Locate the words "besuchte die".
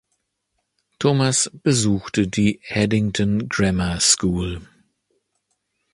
1.63-2.59